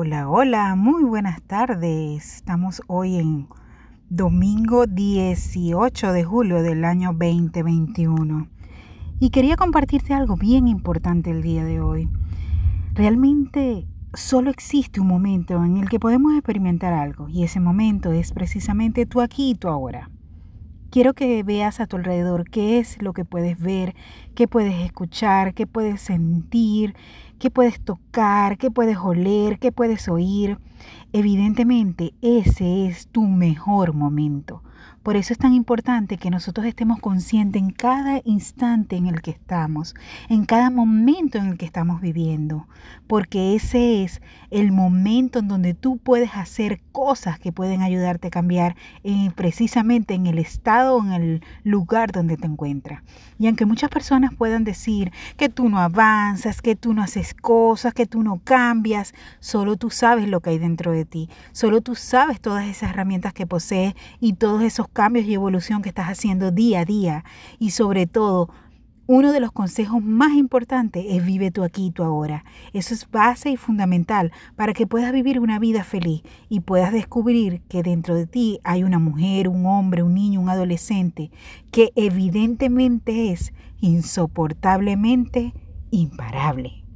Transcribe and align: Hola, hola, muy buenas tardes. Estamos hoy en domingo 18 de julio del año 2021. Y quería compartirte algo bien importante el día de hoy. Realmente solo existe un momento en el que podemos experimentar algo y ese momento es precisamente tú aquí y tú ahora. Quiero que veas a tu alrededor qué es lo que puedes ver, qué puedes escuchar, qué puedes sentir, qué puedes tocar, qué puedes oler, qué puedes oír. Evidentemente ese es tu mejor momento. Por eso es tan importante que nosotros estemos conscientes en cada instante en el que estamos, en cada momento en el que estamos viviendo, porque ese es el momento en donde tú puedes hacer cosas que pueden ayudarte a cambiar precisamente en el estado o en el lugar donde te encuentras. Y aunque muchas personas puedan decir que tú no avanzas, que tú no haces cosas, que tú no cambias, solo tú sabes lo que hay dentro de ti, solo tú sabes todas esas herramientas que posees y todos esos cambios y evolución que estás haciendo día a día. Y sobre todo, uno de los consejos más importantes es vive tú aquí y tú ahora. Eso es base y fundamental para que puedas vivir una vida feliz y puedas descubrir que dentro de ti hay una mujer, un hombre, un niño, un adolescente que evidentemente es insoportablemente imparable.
Hola, 0.00 0.28
hola, 0.30 0.76
muy 0.76 1.02
buenas 1.02 1.42
tardes. 1.42 2.36
Estamos 2.36 2.82
hoy 2.86 3.16
en 3.16 3.48
domingo 4.08 4.86
18 4.86 6.12
de 6.12 6.22
julio 6.22 6.62
del 6.62 6.84
año 6.84 7.08
2021. 7.12 8.46
Y 9.18 9.30
quería 9.30 9.56
compartirte 9.56 10.14
algo 10.14 10.36
bien 10.36 10.68
importante 10.68 11.32
el 11.32 11.42
día 11.42 11.64
de 11.64 11.80
hoy. 11.80 12.08
Realmente 12.94 13.88
solo 14.14 14.50
existe 14.50 15.00
un 15.00 15.08
momento 15.08 15.64
en 15.64 15.78
el 15.78 15.88
que 15.88 15.98
podemos 15.98 16.32
experimentar 16.34 16.92
algo 16.92 17.28
y 17.28 17.42
ese 17.42 17.58
momento 17.58 18.12
es 18.12 18.30
precisamente 18.30 19.04
tú 19.04 19.20
aquí 19.20 19.50
y 19.50 19.54
tú 19.56 19.66
ahora. 19.66 20.10
Quiero 20.90 21.12
que 21.12 21.42
veas 21.42 21.80
a 21.80 21.86
tu 21.86 21.96
alrededor 21.96 22.48
qué 22.48 22.78
es 22.78 23.00
lo 23.02 23.12
que 23.12 23.26
puedes 23.26 23.60
ver, 23.60 23.94
qué 24.34 24.48
puedes 24.48 24.74
escuchar, 24.80 25.52
qué 25.52 25.66
puedes 25.66 26.00
sentir, 26.00 26.94
qué 27.38 27.50
puedes 27.50 27.78
tocar, 27.78 28.56
qué 28.56 28.70
puedes 28.70 28.96
oler, 28.96 29.58
qué 29.58 29.70
puedes 29.70 30.08
oír. 30.08 30.58
Evidentemente 31.12 32.14
ese 32.22 32.86
es 32.86 33.06
tu 33.08 33.24
mejor 33.24 33.92
momento. 33.92 34.62
Por 35.02 35.16
eso 35.16 35.32
es 35.32 35.38
tan 35.38 35.54
importante 35.54 36.18
que 36.18 36.30
nosotros 36.30 36.66
estemos 36.66 37.00
conscientes 37.00 37.62
en 37.62 37.70
cada 37.70 38.20
instante 38.24 38.96
en 38.96 39.06
el 39.06 39.22
que 39.22 39.30
estamos, 39.30 39.94
en 40.28 40.44
cada 40.44 40.70
momento 40.70 41.38
en 41.38 41.46
el 41.46 41.56
que 41.56 41.66
estamos 41.66 42.00
viviendo, 42.00 42.66
porque 43.06 43.54
ese 43.54 44.04
es 44.04 44.20
el 44.50 44.72
momento 44.72 45.38
en 45.38 45.48
donde 45.48 45.74
tú 45.74 45.98
puedes 45.98 46.34
hacer 46.34 46.80
cosas 46.92 47.38
que 47.38 47.52
pueden 47.52 47.82
ayudarte 47.82 48.28
a 48.28 48.30
cambiar 48.30 48.76
precisamente 49.34 50.14
en 50.14 50.26
el 50.26 50.38
estado 50.38 50.96
o 50.96 51.04
en 51.04 51.12
el 51.12 51.42
lugar 51.64 52.12
donde 52.12 52.36
te 52.36 52.46
encuentras. 52.46 53.02
Y 53.38 53.46
aunque 53.46 53.66
muchas 53.66 53.90
personas 53.90 54.34
puedan 54.34 54.64
decir 54.64 55.12
que 55.36 55.48
tú 55.48 55.68
no 55.68 55.78
avanzas, 55.78 56.60
que 56.60 56.76
tú 56.76 56.92
no 56.92 57.02
haces 57.02 57.34
cosas, 57.34 57.94
que 57.94 58.06
tú 58.06 58.22
no 58.22 58.40
cambias, 58.42 59.14
solo 59.40 59.76
tú 59.76 59.90
sabes 59.90 60.28
lo 60.28 60.40
que 60.40 60.50
hay 60.50 60.58
dentro 60.58 60.92
de 60.92 61.04
ti, 61.04 61.30
solo 61.52 61.80
tú 61.80 61.94
sabes 61.94 62.40
todas 62.40 62.66
esas 62.66 62.90
herramientas 62.90 63.32
que 63.32 63.46
posees 63.46 63.94
y 64.20 64.34
todos 64.34 64.62
esos 64.68 64.88
cambios 64.88 65.26
y 65.26 65.34
evolución 65.34 65.82
que 65.82 65.88
estás 65.88 66.06
haciendo 66.06 66.50
día 66.50 66.80
a 66.80 66.84
día. 66.84 67.24
Y 67.58 67.70
sobre 67.70 68.06
todo, 68.06 68.50
uno 69.10 69.32
de 69.32 69.40
los 69.40 69.52
consejos 69.52 70.02
más 70.02 70.34
importantes 70.34 71.02
es 71.08 71.24
vive 71.24 71.50
tú 71.50 71.64
aquí 71.64 71.86
y 71.86 71.90
tú 71.90 72.02
ahora. 72.02 72.44
Eso 72.74 72.92
es 72.92 73.10
base 73.10 73.50
y 73.50 73.56
fundamental 73.56 74.32
para 74.54 74.74
que 74.74 74.86
puedas 74.86 75.12
vivir 75.12 75.40
una 75.40 75.58
vida 75.58 75.82
feliz 75.82 76.22
y 76.50 76.60
puedas 76.60 76.92
descubrir 76.92 77.62
que 77.68 77.82
dentro 77.82 78.14
de 78.14 78.26
ti 78.26 78.60
hay 78.64 78.84
una 78.84 78.98
mujer, 78.98 79.48
un 79.48 79.64
hombre, 79.64 80.02
un 80.02 80.14
niño, 80.14 80.42
un 80.42 80.50
adolescente 80.50 81.30
que 81.70 81.90
evidentemente 81.96 83.32
es 83.32 83.54
insoportablemente 83.80 85.54
imparable. 85.90 86.87